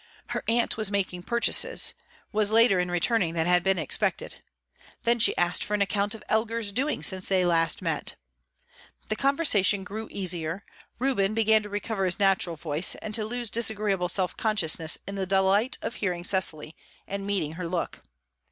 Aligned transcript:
Her 0.29 0.43
aunt 0.47 0.77
was 0.77 0.89
making 0.89 1.21
purchases 1.21 1.93
was 2.31 2.49
later 2.49 2.79
in 2.79 2.89
returning 2.89 3.35
than 3.35 3.45
had 3.45 3.61
been 3.61 3.77
expected. 3.77 4.41
Then 5.03 5.19
she 5.19 5.37
asked 5.37 5.63
for 5.63 5.75
an 5.75 5.81
account 5.83 6.15
of 6.15 6.23
Elgar's 6.27 6.71
doings 6.71 7.05
since 7.05 7.27
they 7.27 7.45
last 7.45 7.83
met. 7.83 8.15
The 9.09 9.15
conversation 9.15 9.83
grew 9.83 10.07
easier 10.09 10.65
Reuben 10.97 11.35
began 11.35 11.61
to 11.61 11.69
recover 11.69 12.05
his 12.05 12.17
natural 12.17 12.55
voice, 12.55 12.95
and 12.95 13.13
to 13.13 13.25
lose 13.25 13.51
disagreeable 13.51 14.09
self 14.09 14.35
consciousness 14.35 14.97
in 15.07 15.13
the 15.13 15.27
delight 15.27 15.77
of 15.83 15.93
hearing 15.93 16.23
Cecily 16.23 16.75
and 17.07 17.27
meeting 17.27 17.51
her 17.51 17.67
look. 17.67 18.01